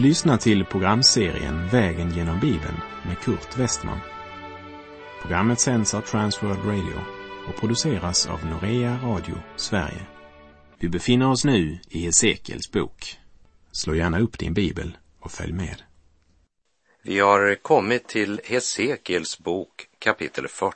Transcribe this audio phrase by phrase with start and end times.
[0.00, 3.98] Du lyssnar till programserien Vägen genom Bibeln med Kurt Westman.
[5.22, 7.00] Programmet sänds av Transworld Radio
[7.48, 10.06] och produceras av Norea Radio Sverige.
[10.78, 13.18] Vi befinner oss nu i Hesekiels bok.
[13.72, 15.82] Slå gärna upp din bibel och följ med.
[17.02, 20.74] Vi har kommit till Hesekiels bok kapitel 40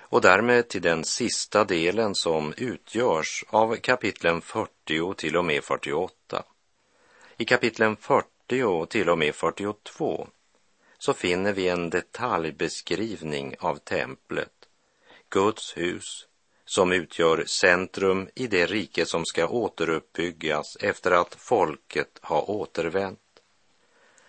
[0.00, 6.14] och därmed till den sista delen som utgörs av kapitlen 40 till och med 48.
[7.42, 10.28] I kapitlen 40 till och med 42
[10.98, 14.52] så finner vi en detaljbeskrivning av templet,
[15.28, 16.26] Guds hus,
[16.64, 23.40] som utgör centrum i det rike som ska återuppbyggas efter att folket har återvänt.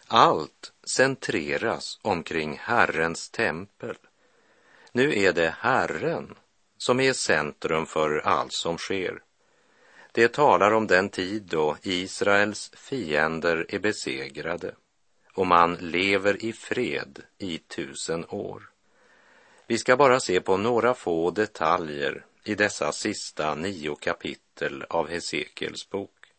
[0.08, 3.98] Allt centreras omkring Herrens tempel.
[4.92, 6.36] Nu är det Herren
[6.78, 9.22] som är centrum för allt som sker.
[10.16, 14.76] Det talar om den tid då Israels fiender är besegrade
[15.34, 18.70] och man lever i fred i tusen år.
[19.68, 25.90] Vi ska bara se på några få detaljer i dessa sista nio kapitel av Hesekiels
[25.90, 26.34] bok.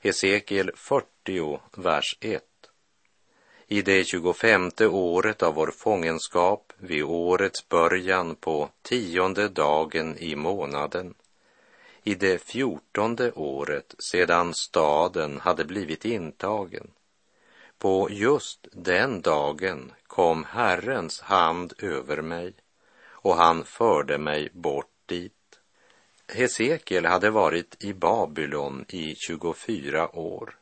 [0.00, 2.42] Hesekiel 40, vers 1.
[3.66, 11.14] I det tjugofemte året av vår fångenskap, vid årets början på tionde dagen i månaden,
[12.08, 16.90] i det fjortonde året sedan staden hade blivit intagen.
[17.78, 22.54] På just den dagen kom Herrens hand över mig
[23.06, 25.60] och han förde mig bort dit.
[26.32, 30.56] Hesekiel hade varit i Babylon i 24 år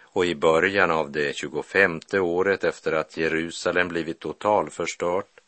[0.00, 5.40] och i början av det 25 året efter att Jerusalem blivit totalförstört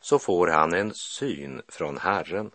[0.00, 2.50] så får han en syn från Herren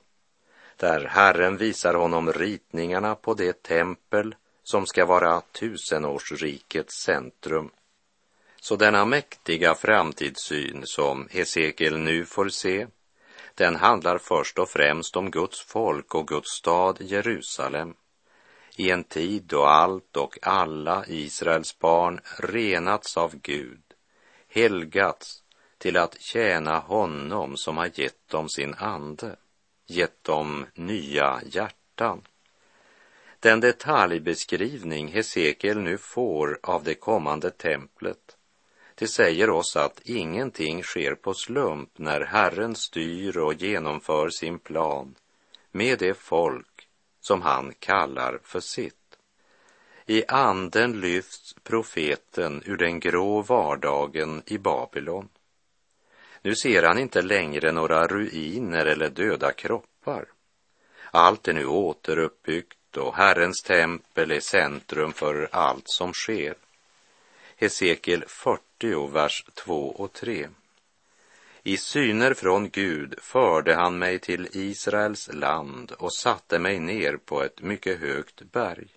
[0.79, 7.71] där Herren visar honom ritningarna på det tempel som ska vara tusenårsrikets centrum.
[8.61, 12.87] Så denna mäktiga framtidssyn som Hesekiel nu får se,
[13.55, 17.93] den handlar först och främst om Guds folk och Guds stad Jerusalem.
[18.75, 23.83] I en tid då allt och alla Israels barn renats av Gud,
[24.47, 25.43] helgats
[25.77, 29.35] till att tjäna honom som har gett dem sin ande
[29.89, 32.21] gett dem nya hjärtan.
[33.39, 38.37] Den detaljbeskrivning Hesekiel nu får av det kommande templet,
[38.95, 45.15] det säger oss att ingenting sker på slump när Herren styr och genomför sin plan
[45.71, 46.87] med det folk
[47.21, 48.95] som han kallar för sitt.
[50.05, 55.29] I anden lyfts profeten ur den grå vardagen i Babylon
[56.41, 60.25] nu ser han inte längre några ruiner eller döda kroppar.
[61.11, 66.55] Allt är nu återuppbyggt och Herrens tempel är centrum för allt som sker.
[67.55, 70.47] Hesekiel 40, vers 2 och 3.
[71.63, 77.43] I syner från Gud förde han mig till Israels land och satte mig ner på
[77.43, 78.87] ett mycket högt berg.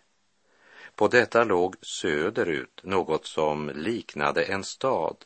[0.95, 5.17] På detta låg söderut något som liknade en stad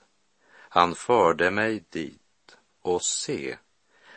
[0.76, 3.56] han förde mig dit och se,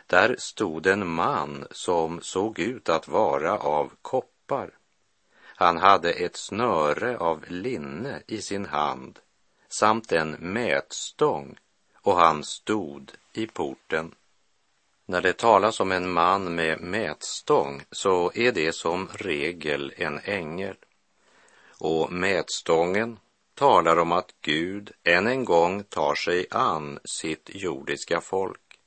[0.06, 4.70] där stod en man som såg ut att vara av koppar.
[5.42, 9.18] Han hade ett snöre av linne i sin hand
[9.68, 11.58] samt en mätstång
[11.94, 14.14] och han stod i porten.
[15.06, 20.76] När det talas om en man med mätstång så är det som regel en ängel.
[21.78, 23.18] Och mätstången
[23.60, 28.78] talar om att Gud än en gång tar sig an sitt jordiska folk.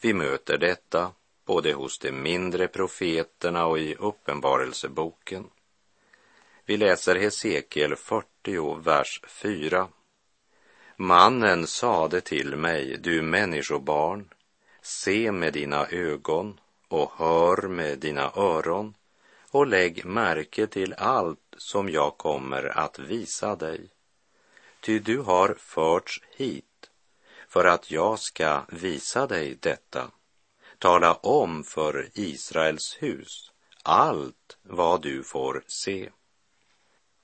[0.00, 1.12] Vi möter detta
[1.46, 5.50] både hos de mindre profeterna och i Uppenbarelseboken.
[6.64, 9.88] Vi läser Hesekiel 40, vers 4.
[10.96, 14.28] Mannen sade till mig, du människobarn,
[14.82, 18.94] se med dina ögon och hör med dina öron
[19.50, 23.90] och lägg märke till allt som jag kommer att visa dig.
[24.80, 26.90] Ty du har förts hit
[27.48, 30.10] för att jag ska visa dig detta.
[30.78, 33.50] Tala om för Israels hus
[33.82, 36.10] allt vad du får se.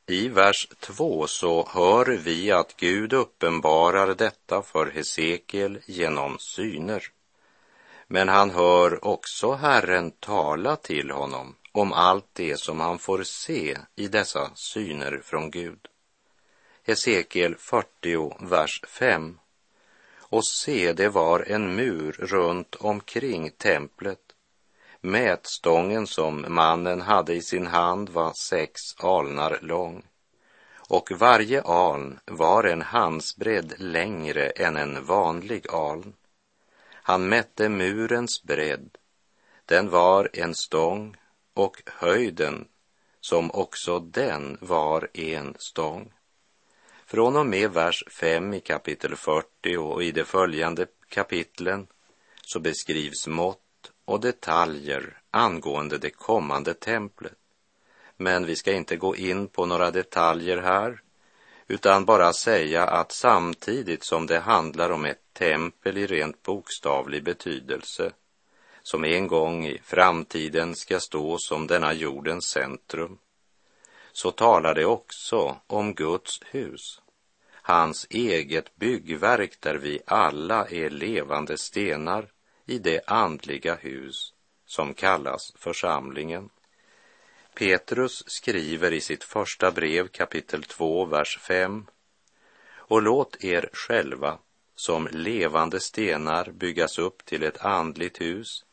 [0.06, 7.10] I vers 2 så hör vi att Gud uppenbarar detta för Hesekiel genom syner.
[8.06, 13.78] Men han hör också Herren tala till honom om allt det som han får se
[13.96, 15.88] i dessa syner från Gud.
[16.86, 19.38] Hesekiel 40, vers 5.
[20.18, 24.20] Och se, det var en mur runt omkring templet.
[25.00, 30.04] Mätstången som mannen hade i sin hand var sex alnar lång
[30.88, 36.14] och varje aln var en handsbredd längre än en vanlig aln.
[36.92, 38.98] Han mätte murens bredd,
[39.64, 41.16] den var en stång
[41.54, 42.68] och höjden
[43.20, 46.12] som också den var en stång.
[47.08, 51.86] Från och med vers 5 i kapitel 40 och i de följande kapitlen
[52.42, 57.32] så beskrivs mått och detaljer angående det kommande templet.
[58.16, 61.00] Men vi ska inte gå in på några detaljer här,
[61.66, 68.12] utan bara säga att samtidigt som det handlar om ett tempel i rent bokstavlig betydelse,
[68.82, 73.18] som en gång i framtiden ska stå som denna jordens centrum,
[74.16, 77.00] så talar det också om Guds hus,
[77.52, 82.28] hans eget byggverk där vi alla är levande stenar
[82.66, 84.32] i det andliga hus
[84.66, 86.48] som kallas församlingen.
[87.54, 91.86] Petrus skriver i sitt första brev kapitel 2, vers 5.
[92.74, 94.38] Och låt er själva
[94.74, 98.64] som levande stenar byggas upp till ett andligt hus,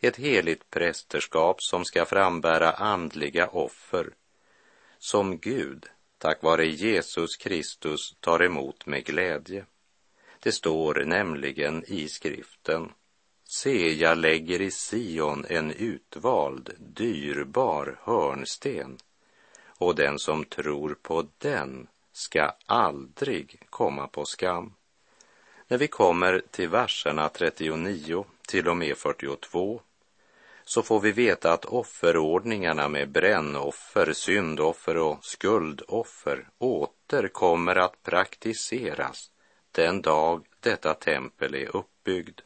[0.00, 4.12] ett heligt prästerskap som ska frambära andliga offer,
[5.02, 5.86] som Gud,
[6.18, 9.66] tack vare Jesus Kristus, tar emot med glädje.
[10.40, 12.92] Det står nämligen i skriften,
[13.44, 18.98] Se, jag lägger i Sion en utvald, dyrbar hörnsten
[19.66, 24.74] och den som tror på den ska aldrig komma på skam.
[25.68, 29.80] När vi kommer till verserna 39 till och med 42
[30.72, 39.30] så får vi veta att offerordningarna med brännoffer, syndoffer och skuldoffer åter kommer att praktiseras
[39.72, 42.40] den dag detta tempel är uppbyggd.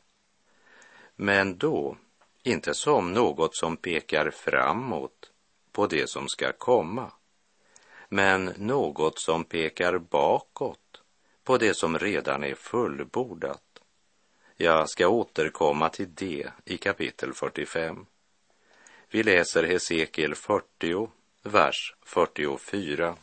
[1.17, 1.97] Men då
[2.43, 5.31] inte som något som pekar framåt
[5.73, 7.11] på det som ska komma,
[8.09, 11.03] men något som pekar bakåt
[11.45, 13.63] på det som redan är fullbordat.
[14.57, 18.07] Jag ska återkomma till det i kapitel 45.
[19.11, 21.11] Vi läser Hesekiel 40,
[21.43, 23.17] vers 44.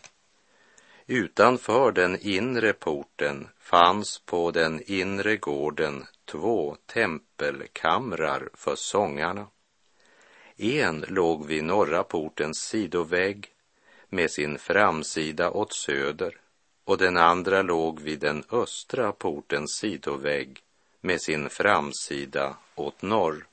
[1.07, 9.47] Utanför den inre porten fanns på den inre gården två tempelkamrar för sångarna.
[10.57, 13.49] En låg vid norra portens sidovägg
[14.09, 16.37] med sin framsida åt söder
[16.83, 20.59] och den andra låg vid den östra portens sidovägg
[21.01, 23.45] med sin framsida åt norr.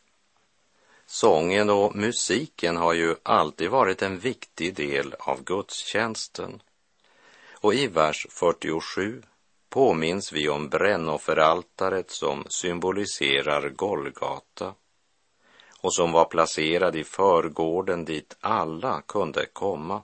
[1.12, 6.62] Sången och musiken har ju alltid varit en viktig del av gudstjänsten.
[7.52, 9.22] Och i vers 47
[9.68, 14.74] påminns vi om brännofferaltaret som symboliserar Golgata
[15.80, 20.02] och som var placerad i förgården dit alla kunde komma.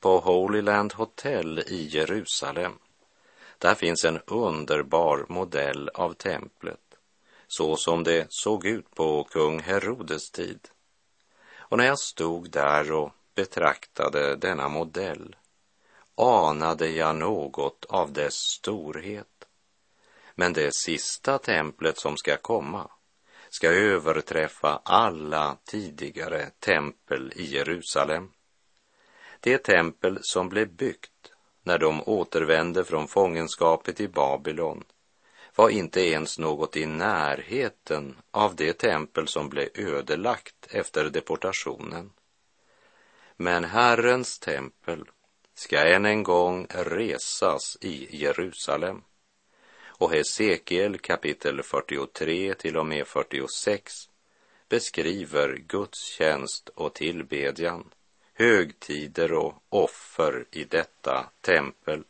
[0.00, 2.72] På Holy Land Hotel i Jerusalem,
[3.58, 6.87] där finns en underbar modell av templet
[7.48, 10.68] så som det såg ut på kung Herodes tid.
[11.56, 15.36] Och när jag stod där och betraktade denna modell
[16.16, 19.48] anade jag något av dess storhet.
[20.34, 22.90] Men det sista templet som ska komma
[23.48, 28.32] ska överträffa alla tidigare tempel i Jerusalem.
[29.40, 34.84] Det tempel som blev byggt när de återvände från fångenskapet i Babylon
[35.58, 42.10] var inte ens något i närheten av det tempel som blev ödelagt efter deportationen.
[43.36, 45.04] Men Herrens tempel
[45.54, 49.02] ska än en gång resas i Jerusalem.
[49.86, 53.92] Och Hesekiel kapitel 43 till och med 46
[54.68, 57.90] beskriver Guds tjänst och tillbedjan,
[58.34, 62.04] högtider och offer i detta tempel.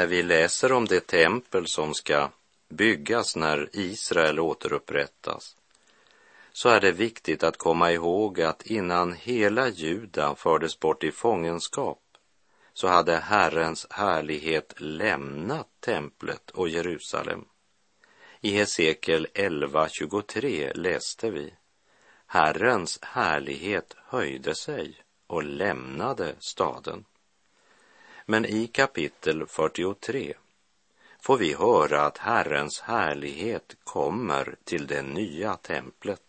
[0.00, 2.28] När vi läser om det tempel som ska
[2.68, 5.56] byggas när Israel återupprättas
[6.52, 11.98] så är det viktigt att komma ihåg att innan hela Juda fördes bort i fångenskap
[12.72, 17.44] så hade Herrens härlighet lämnat templet och Jerusalem.
[18.40, 21.54] I Hesekiel 11.23 läste vi
[22.26, 24.94] Herrens härlighet höjde sig
[25.26, 27.04] och lämnade staden.
[28.26, 30.34] Men i kapitel 43
[31.20, 36.22] får vi höra att Herrens härlighet kommer till det nya templet.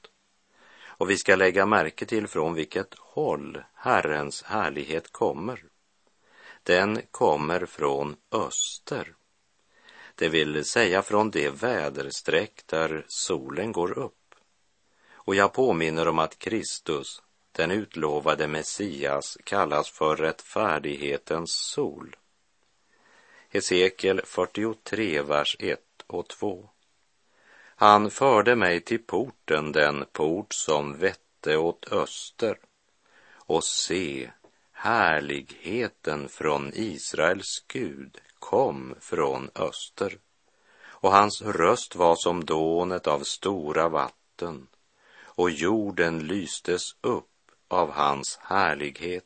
[0.84, 5.64] Och vi ska lägga märke till från vilket håll Herrens härlighet kommer.
[6.64, 9.14] Den kommer från öster,
[10.16, 14.36] det vill säga från det väderstreck där solen går upp.
[15.14, 17.22] Och jag påminner om att Kristus,
[17.52, 22.16] den utlovade Messias, kallas för rättfärdighetens sol.
[23.50, 26.70] Hesekiel 43, vers 1 och 2.
[27.76, 32.60] Han förde mig till porten, den port som vette åt öster,
[33.34, 34.32] och se,
[34.72, 40.18] härligheten från Israels Gud kom från öster,
[40.84, 44.68] och hans röst var som dånet av stora vatten,
[45.20, 47.31] och jorden lystes upp
[47.74, 49.26] av hans härlighet.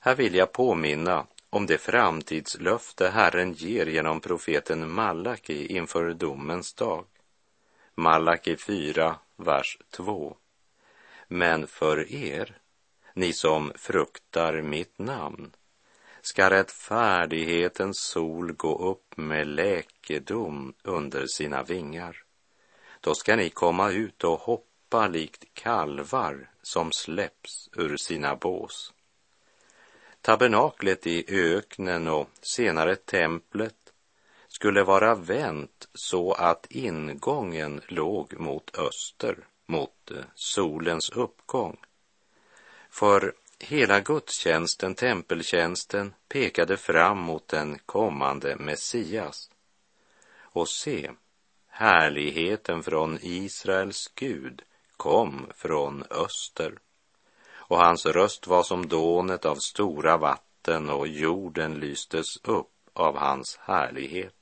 [0.00, 7.04] Här vill jag påminna om det framtidslöfte Herren ger genom profeten Malaki inför domens dag.
[7.94, 10.36] Malaki 4, vers 2.
[11.28, 12.58] Men för er,
[13.14, 15.52] ni som fruktar mitt namn,
[16.20, 22.22] ska rättfärdighetens sol gå upp med läkedom under sina vingar.
[23.00, 28.92] Då ska ni komma ut och hoppa likt kalvar som släpps ur sina bås.
[30.20, 33.92] Tabernaklet i öknen och senare templet
[34.48, 41.76] skulle vara vänt så att ingången låg mot öster, mot eh, solens uppgång.
[42.90, 49.50] För hela gudstjänsten, tempeltjänsten, pekade fram mot den kommande Messias.
[50.38, 51.10] Och se,
[51.68, 54.62] härligheten från Israels Gud
[54.96, 56.78] kom från öster
[57.66, 63.58] och hans röst var som dånet av stora vatten och jorden lystes upp av hans
[63.62, 64.34] härlighet.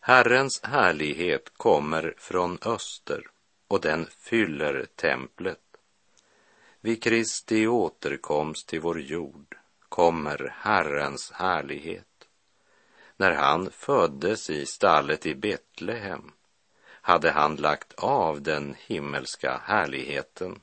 [0.00, 3.26] Herrens härlighet kommer från öster
[3.68, 5.60] och den fyller templet.
[6.80, 9.56] Vid Kristi återkomst till vår jord
[9.88, 12.28] kommer Herrens härlighet.
[13.16, 16.32] När han föddes i stallet i Betlehem
[17.06, 20.60] hade han lagt av den himmelska härligheten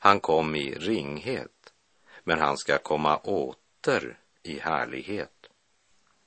[0.00, 1.72] han kom i ringhet,
[2.24, 5.50] men han ska komma åter i härlighet.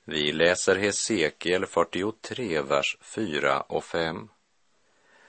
[0.04, 4.28] Vi läser Hesekiel 43, vers 4 och 5.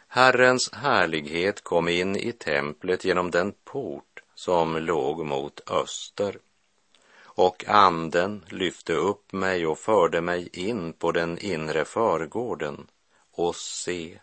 [0.07, 6.37] Herrens härlighet kom in i templet genom den port som låg mot öster.
[7.23, 12.87] Och anden lyfte upp mig och förde mig in på den inre förgården
[13.33, 14.19] och se,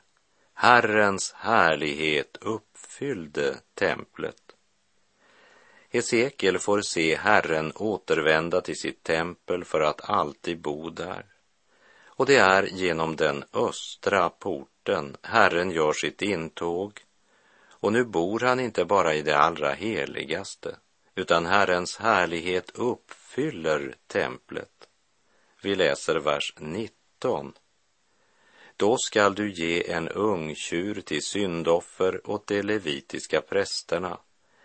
[0.54, 4.56] Herrens härlighet uppfyllde templet.
[5.88, 11.24] Hesekiel får se Herren återvända till sitt tempel för att alltid bo där.
[12.04, 17.00] Och det är genom den östra porten Herren gör sitt intåg.
[17.68, 20.76] Och nu bor han inte bara i det allra heligaste,
[21.14, 24.88] utan Herrens härlighet uppfyller templet.
[25.62, 27.52] Vi läser vers 19
[28.80, 34.18] då skall du ge en ung tjur till syndoffer åt de levitiska prästerna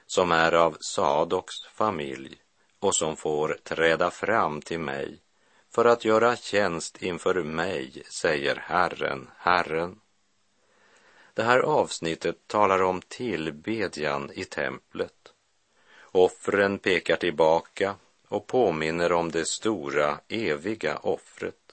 [0.06, 2.38] som är av Sadoks familj
[2.80, 5.22] och som får träda fram till mig
[5.70, 10.00] för att göra tjänst inför mig, säger Herren, Herren.
[11.34, 15.34] Det här avsnittet talar om tillbedjan i templet.
[16.02, 17.96] Offren pekar tillbaka
[18.28, 21.65] och påminner om det stora, eviga offret.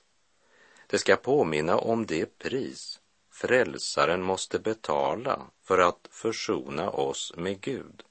[0.92, 8.02] Det ska påminna om det pris frälsaren måste betala för att försona oss med Gud.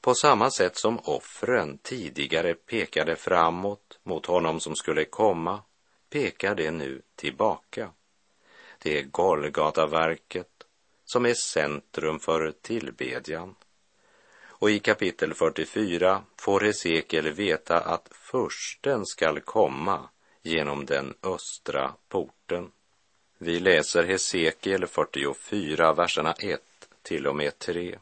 [0.00, 5.62] På samma sätt som offren tidigare pekade framåt mot honom som skulle komma,
[6.08, 7.90] pekar det nu tillbaka.
[8.78, 10.66] Det är Golgataverket
[11.04, 13.54] som är centrum för tillbedjan.
[14.42, 20.08] Och i kapitel 44 får Hesekiel veta att försten skall komma
[20.42, 22.70] genom den östra porten.
[23.38, 26.60] Vi läser Hesekiel 44, verserna 1
[27.02, 27.98] till och med 3.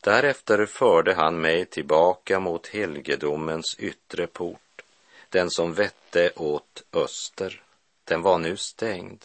[0.00, 4.82] Därefter förde han mig tillbaka mot helgedomens yttre port,
[5.28, 7.62] den som vette åt öster.
[8.04, 9.24] Den var nu stängd.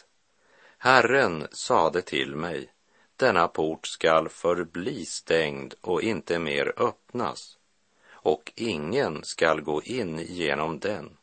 [0.78, 2.68] Herren sade till mig,
[3.16, 7.58] denna port skall förbli stängd och inte mer öppnas,
[8.10, 11.16] och ingen skall gå in genom den.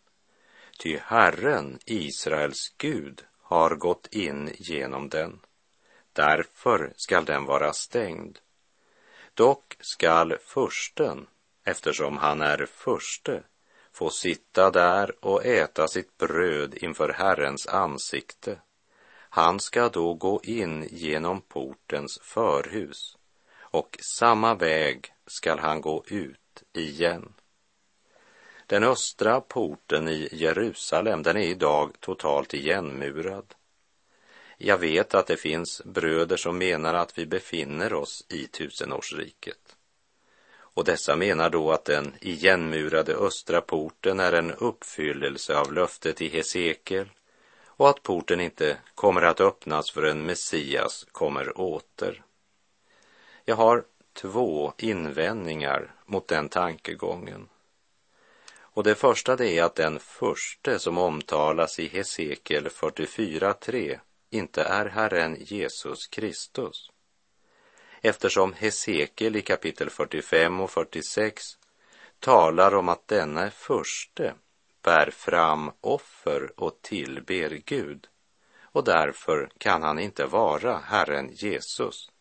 [0.81, 5.39] Ty Herren, Israels Gud, har gått in genom den.
[6.13, 8.39] Därför skall den vara stängd.
[9.33, 11.27] Dock skall fursten,
[11.63, 13.43] eftersom han är furste,
[13.91, 18.61] få sitta där och äta sitt bröd inför Herrens ansikte.
[19.29, 23.17] Han ska då gå in genom portens förhus
[23.59, 27.33] och samma väg skall han gå ut igen.
[28.71, 33.53] Den östra porten i Jerusalem, den är idag totalt igenmurad.
[34.57, 39.75] Jag vet att det finns bröder som menar att vi befinner oss i tusenårsriket.
[40.53, 46.27] Och dessa menar då att den igenmurade östra porten är en uppfyllelse av löftet i
[46.29, 47.09] Hesekiel
[47.65, 52.23] och att porten inte kommer att öppnas förrän Messias kommer åter.
[53.45, 57.47] Jag har två invändningar mot den tankegången.
[58.81, 64.85] Och det första det är att den förste som omtalas i Hesekiel 44.3 inte är
[64.85, 66.89] Herren Jesus Kristus.
[68.01, 71.43] Eftersom Hesekiel i kapitel 45 och 46
[72.19, 74.33] talar om att denne förste
[74.83, 78.07] bär fram offer och tillber Gud
[78.61, 82.11] och därför kan han inte vara Herren Jesus.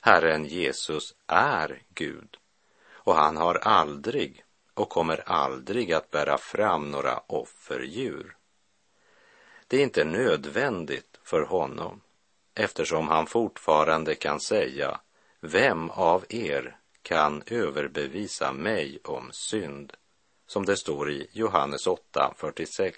[0.00, 2.36] Herren Jesus är Gud
[2.90, 4.44] och han har aldrig
[4.80, 8.36] och kommer aldrig att bära fram några offerdjur.
[9.66, 12.00] Det är inte nödvändigt för honom
[12.54, 15.00] eftersom han fortfarande kan säga
[15.40, 19.92] Vem av er kan överbevisa mig om synd?
[20.46, 22.92] Som det står i Johannes 8.46.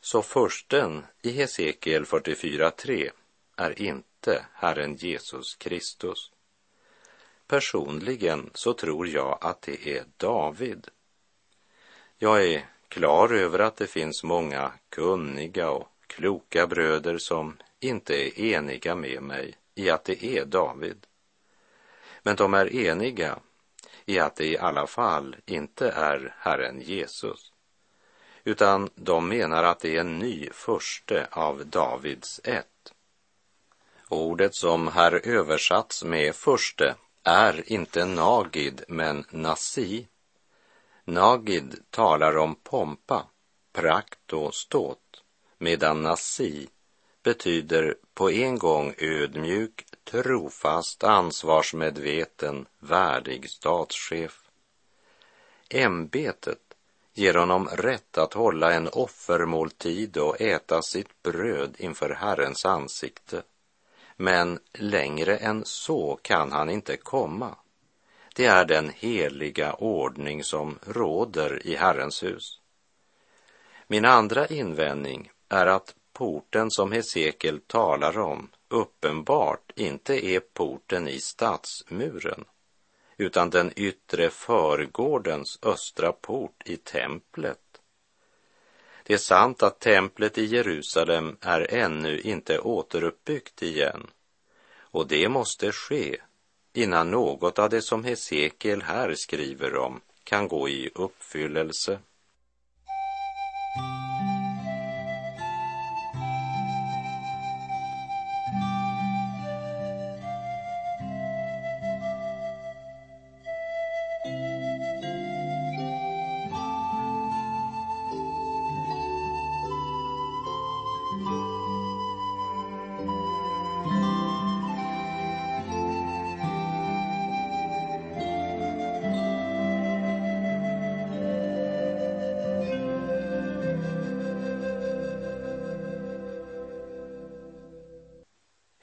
[0.00, 3.10] Så försten i Hesekiel 44.3
[3.56, 6.33] är inte Herren Jesus Kristus.
[7.46, 10.88] Personligen så tror jag att det är David.
[12.18, 18.40] Jag är klar över att det finns många kunniga och kloka bröder som inte är
[18.40, 21.06] eniga med mig i att det är David.
[22.22, 23.38] Men de är eniga
[24.06, 27.52] i att det i alla fall inte är Herren Jesus,
[28.44, 32.94] utan de menar att det är en ny förste av Davids ett.
[34.08, 40.08] Ordet som här översatts med förste är inte Nagid, men Nasi.
[41.04, 43.26] Nagid talar om pompa,
[43.72, 45.22] prakt och ståt,
[45.58, 46.68] medan Nasi
[47.22, 54.40] betyder på en gång ödmjuk, trofast, ansvarsmedveten, värdig statschef.
[55.70, 56.58] Ämbetet
[57.14, 63.42] ger honom rätt att hålla en offermåltid och äta sitt bröd inför Herrens ansikte.
[64.16, 67.56] Men längre än så kan han inte komma.
[68.34, 72.60] Det är den heliga ordning som råder i Herrens hus.
[73.86, 81.20] Min andra invändning är att porten som Hesekiel talar om uppenbart inte är porten i
[81.20, 82.44] stadsmuren
[83.16, 87.58] utan den yttre förgårdens östra port i templet.
[89.06, 94.06] Det är sant att templet i Jerusalem är ännu inte återuppbyggt igen
[94.78, 96.16] och det måste ske
[96.72, 101.98] innan något av det som Hesekiel här skriver om kan gå i uppfyllelse.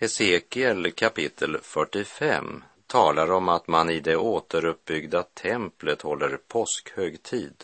[0.01, 7.63] Hesekiel kapitel 45 talar om att man i det återuppbyggda templet håller påskhögtid.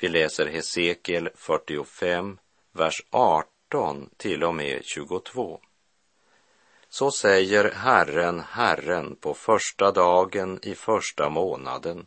[0.00, 2.38] Vi läser Hesekiel 45,
[2.72, 5.60] vers 18 till och med 22.
[6.88, 12.06] Så säger Herren, Herren, på första dagen i första månaden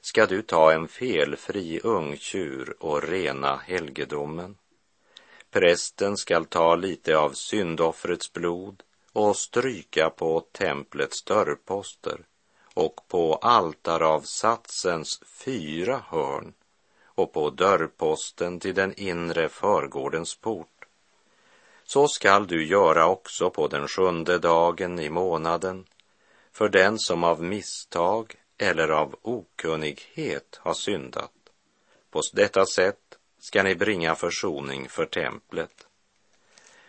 [0.00, 4.56] ska du ta en felfri ungtjur och rena helgedomen.
[5.52, 12.20] Prästen skall ta lite av syndoffrets blod och stryka på templets dörrposter
[12.74, 16.52] och på altaravsatsens fyra hörn
[17.04, 20.86] och på dörrposten till den inre förgårdens port.
[21.84, 25.84] Så skall du göra också på den sjunde dagen i månaden
[26.52, 31.32] för den som av misstag eller av okunnighet har syndat.
[32.10, 35.86] På detta sätt ska ni bringa försoning för templet.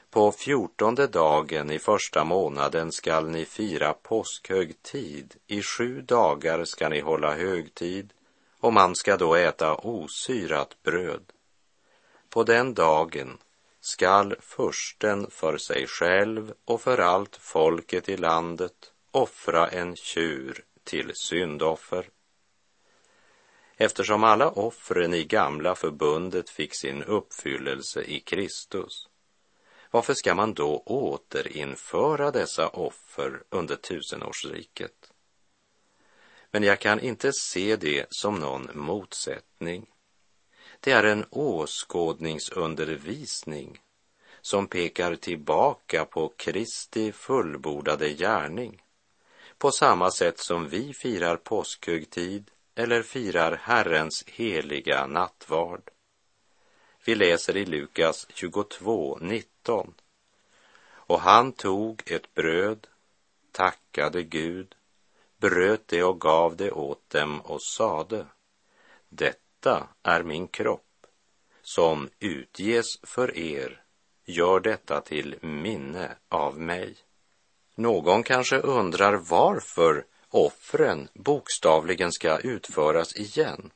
[0.09, 5.35] På fjortonde dagen i första månaden skall ni fira påskhögtid.
[5.47, 8.13] I sju dagar skall ni hålla högtid
[8.59, 11.31] och man ska då äta osyrat bröd.
[12.29, 13.37] På den dagen
[13.81, 21.11] skall försten för sig själv och för allt folket i landet offra en tjur till
[21.15, 22.09] syndoffer.
[23.77, 29.07] Eftersom alla offren i gamla förbundet fick sin uppfyllelse i Kristus,
[29.91, 35.12] varför ska man då återinföra dessa offer under tusenårsriket?
[36.51, 39.86] Men jag kan inte se det som någon motsättning.
[40.79, 43.81] Det är en åskådningsundervisning
[44.41, 48.81] som pekar tillbaka på Kristi fullbordade gärning
[49.57, 55.89] på samma sätt som vi firar påskhögtid eller firar Herrens heliga nattvard.
[57.05, 59.93] Vi läser i Lukas 22, 19.
[60.86, 62.88] Och han tog ett bröd,
[63.51, 64.75] tackade Gud,
[65.38, 68.25] bröt det och gav det åt dem och sade,
[69.09, 71.07] detta är min kropp
[71.62, 73.83] som utges för er,
[74.25, 76.95] gör detta till minne av mig.
[77.75, 83.72] Någon kanske undrar varför offren bokstavligen ska utföras igen.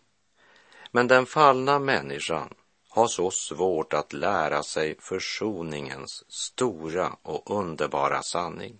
[0.91, 2.53] Men den fallna människan
[2.89, 8.79] har så svårt att lära sig försoningens stora och underbara sanning.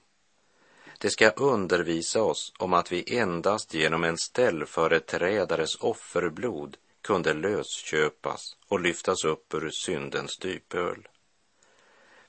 [0.99, 8.79] Det ska undervisa oss om att vi endast genom en ställföreträdares offerblod kunde lösköpas och
[8.79, 11.07] lyftas upp ur syndens dypöl.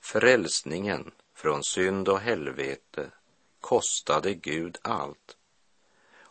[0.01, 3.11] Frälsningen från synd och helvete
[3.61, 5.38] kostade Gud allt.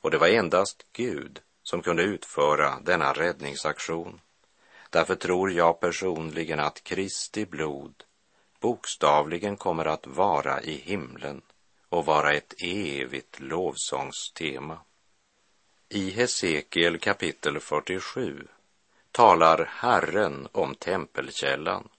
[0.07, 4.21] Och det var endast Gud som kunde utföra denna räddningsaktion.
[4.89, 8.03] Därför tror jag personligen att Kristi blod
[8.59, 11.41] bokstavligen kommer att vara i himlen
[11.89, 14.79] och vara ett evigt lovsångstema.
[15.89, 18.47] I Hesekiel kapitel 47
[19.11, 21.89] talar Herren om tempelkällan.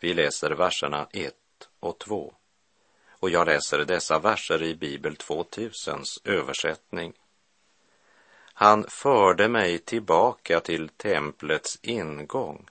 [0.00, 1.34] Vi läser verserna 1
[1.80, 2.34] och 2.
[3.20, 7.12] Och jag läser dessa verser i Bibel 2000s översättning.
[8.60, 12.68] Han förde mig tillbaka till templets ingång.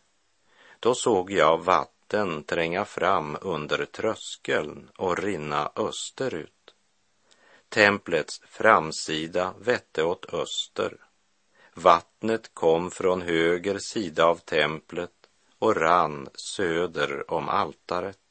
[0.79, 6.73] Då såg jag vatten tränga fram under tröskeln och rinna österut.
[7.69, 10.97] Templets framsida vette åt öster.
[11.73, 15.11] Vattnet kom från höger sida av templet
[15.59, 18.26] och rann söder om altaret.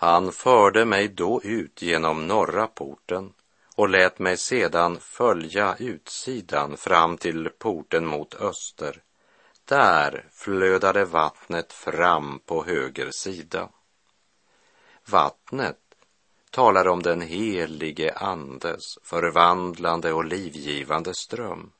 [0.00, 3.32] Han förde mig då ut genom norra porten
[3.76, 9.02] och lät mig sedan följa utsidan fram till porten mot öster.
[9.64, 13.68] Där flödade vattnet fram på höger sida.
[15.08, 15.80] Vattnet
[16.50, 21.72] talar om den helige Andes förvandlande och livgivande ström.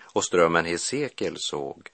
[0.00, 1.90] Och strömmen Hesekiel såg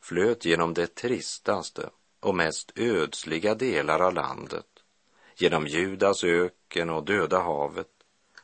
[0.00, 4.66] flöt genom det tristaste och mest ödsliga delar av landet,
[5.36, 7.88] genom Judas öken och Döda havet,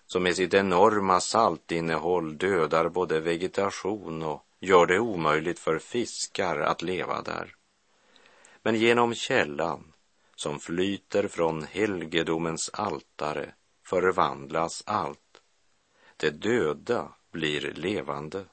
[0.06, 6.82] som med sitt enorma saltinnehåll dödar både vegetation och gör det omöjligt för fiskar att
[6.82, 7.54] leva där.
[8.62, 9.92] Men genom källan
[10.36, 13.54] som flyter från helgedomens altare
[13.86, 15.42] förvandlas allt.
[16.16, 18.44] Det döda blir levande.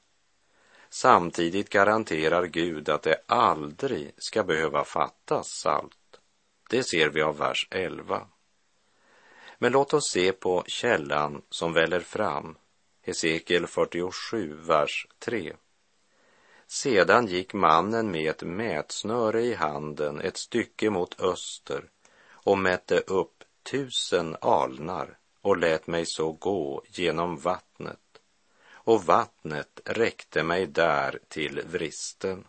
[0.89, 6.06] Samtidigt garanterar Gud att det aldrig ska behöva fattas salt.
[6.69, 8.27] Det ser vi av vers 11.
[9.57, 12.57] Men låt oss se på källan som väller fram,
[13.01, 15.53] Hesekiel 47, vers 3.
[16.67, 21.89] Sedan gick mannen med ett mätsnöre i handen ett stycke mot öster
[22.29, 27.99] och mätte upp tusen alnar och lät mig så gå genom vattnet
[28.87, 32.47] och vattnet räckte mig där till vristen.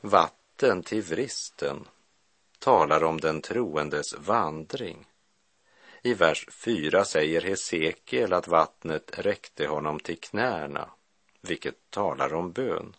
[0.00, 1.88] Vatten till vristen
[2.58, 5.06] talar om den troendes vandring.
[6.02, 10.90] I vers 4 säger Hesekiel att vattnet räckte honom till knäna,
[11.40, 12.96] vilket talar om bön.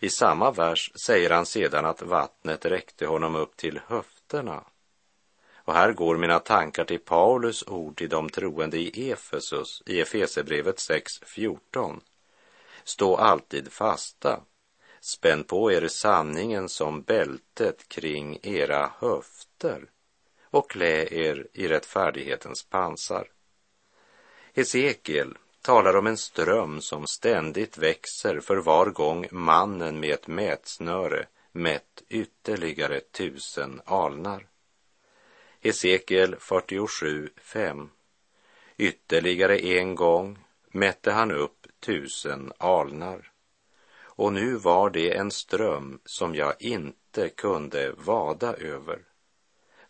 [0.00, 4.64] I samma vers säger han sedan att vattnet räckte honom upp till höfterna.
[5.54, 10.76] Och här går mina tankar till Paulus ord till de troende i Efesus i Efesebrevet
[10.76, 12.00] 6.14.
[12.84, 14.40] Stå alltid fasta,
[15.00, 19.90] spänn på er sanningen som bältet kring era höfter
[20.42, 23.30] och klä er i rättfärdighetens pansar.
[24.54, 31.26] Hesekiel talar om en ström som ständigt växer för var gång mannen med ett mätsnöre
[31.52, 34.46] mätt ytterligare tusen alnar.
[35.60, 37.88] Hesekiel 47.5
[38.76, 43.32] Ytterligare en gång mätte han upp tusen alnar.
[44.16, 48.98] Och nu var det en ström som jag inte kunde vada över.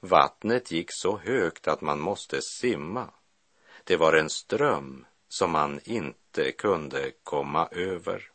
[0.01, 3.11] Vattnet gick så högt att man måste simma.
[3.85, 8.31] Det var en ström som man inte kunde komma över.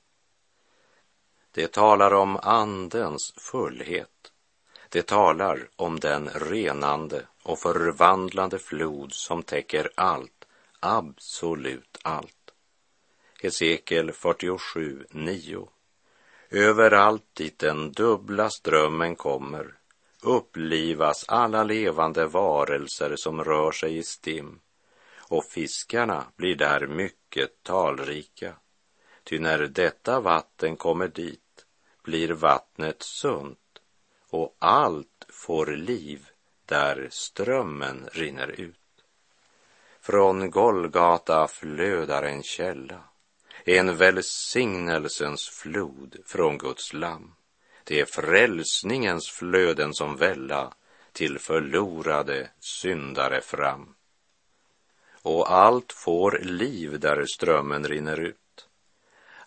[1.52, 4.32] Det talar om Andens fullhet.
[4.90, 10.48] Det talar om den renande och förvandlande flod som täcker allt,
[10.80, 12.54] absolut allt.
[13.42, 15.68] Hesekiel 47, 9.
[16.54, 19.78] Överallt dit den dubbla strömmen kommer
[20.22, 24.60] upplivas alla levande varelser som rör sig i stim
[25.18, 28.56] och fiskarna blir där mycket talrika.
[29.24, 31.66] Ty när detta vatten kommer dit
[32.04, 33.82] blir vattnet sunt
[34.30, 36.28] och allt får liv
[36.66, 38.78] där strömmen rinner ut.
[40.02, 43.04] Från Golgata flödar en källa,
[43.66, 47.36] en välsignelsens flod från Guds lam.
[47.84, 50.74] Det är frälsningens flöden som välla
[51.12, 53.96] till förlorade syndare fram.
[55.22, 58.38] Och allt får liv där strömmen rinner ut.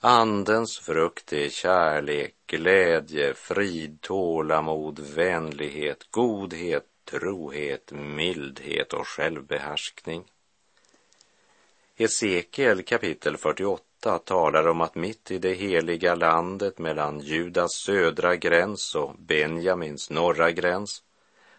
[0.00, 10.24] Andens frukt är kärlek, glädje, frid, tålamod, vänlighet, godhet, trohet, mildhet och självbehärskning.
[11.96, 18.94] Hesekiel kapitel 48 talar om att mitt i det heliga landet mellan Judas södra gräns
[18.94, 21.02] och Benjamins norra gräns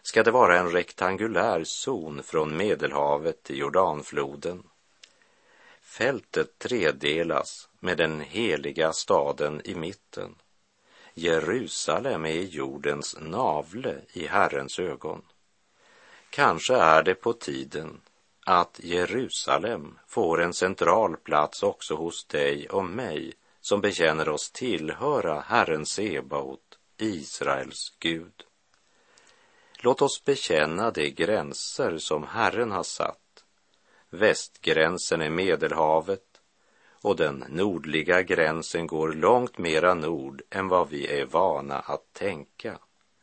[0.02, 4.62] ska det vara en rektangulär zon från Medelhavet till Jordanfloden.
[5.80, 10.34] Fältet tredelas med den heliga staden i mitten.
[11.14, 15.22] Jerusalem är jordens navle i Herrens ögon.
[16.30, 18.00] Kanske är det på tiden
[18.48, 25.40] att Jerusalem får en central plats också hos dig och mig som bekänner oss tillhöra
[25.40, 28.44] Herren Sebaot, Israels Gud.
[29.78, 33.44] Låt oss bekänna de gränser som Herren har satt.
[34.10, 36.40] Västgränsen är Medelhavet
[37.02, 42.78] och den nordliga gränsen går långt mera nord än vad vi är vana att tänka,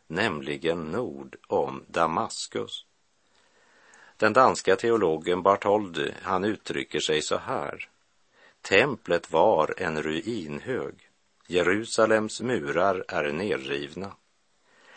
[0.08, 2.86] nämligen nord om Damaskus.
[4.24, 7.90] Den danska teologen Bartholdy, han uttrycker sig så här.
[8.62, 11.10] Templet var en ruinhög.
[11.48, 14.16] Jerusalems murar är nedrivna.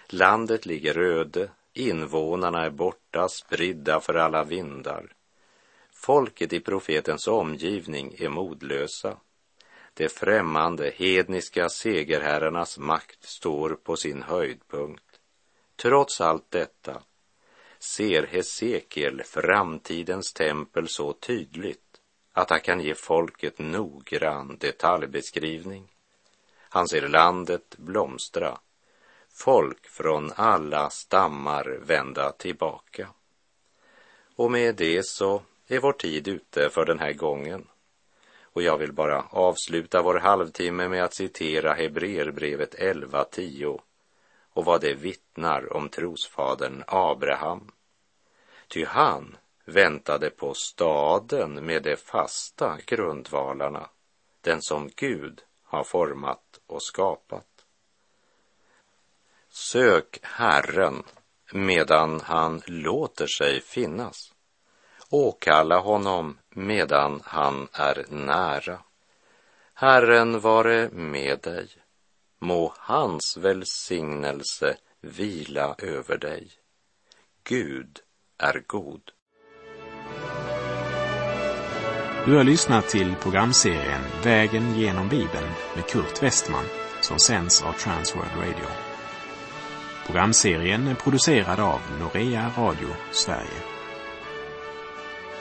[0.09, 5.13] Landet ligger öde, invånarna är borta, spridda för alla vindar.
[5.93, 9.17] Folket i profetens omgivning är modlösa.
[9.95, 15.21] De främmande hedniska segerherrarnas makt står på sin höjdpunkt.
[15.77, 17.03] Trots allt detta
[17.79, 22.01] ser Hesekiel framtidens tempel så tydligt
[22.33, 25.93] att han kan ge folket noggrann detaljbeskrivning.
[26.69, 28.59] Han ser landet blomstra,
[29.33, 33.09] folk från alla stammar vända tillbaka.
[34.37, 37.69] Och med det så är vår tid ute för den här gången.
[38.43, 43.81] Och jag vill bara avsluta vår halvtimme med att citera Hebreerbrevet 11.10
[44.57, 47.71] och vad det vittnar om trosfadern Abraham.
[48.69, 53.91] Ty han väntade på staden med de fasta grundvalarna,
[54.41, 57.47] den som Gud har format och skapat.
[59.49, 61.03] Sök Herren
[61.53, 64.35] medan han låter sig finnas.
[65.11, 68.79] Åkalla honom medan han är nära.
[69.75, 71.86] Herren vare med dig.
[72.41, 76.51] Må hans välsignelse vila över dig.
[77.49, 77.99] Gud
[78.39, 79.01] är god.
[82.27, 86.65] Du har lyssnat till programserien Vägen genom Bibeln med Kurt Westman
[87.01, 88.67] som sänds av Transworld Radio.
[90.07, 93.63] Programserien är producerad av Norea Radio Sverige.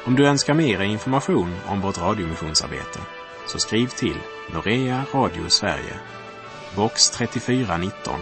[0.05, 2.99] Om du önskar mer information om vårt radiomissionsarbete
[3.47, 4.17] så skriv till
[4.53, 5.99] Norea Radio Sverige,
[6.76, 8.20] box 3419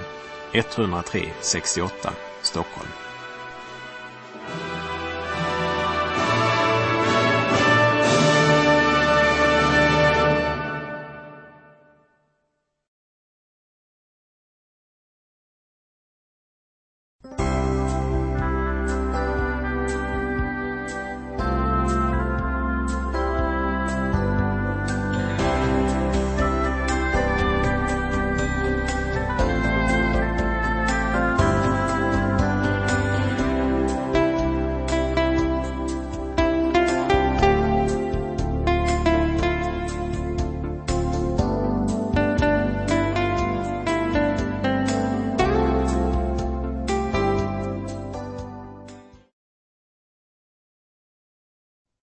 [0.54, 2.14] 103 68
[2.44, 3.13] Stockholm.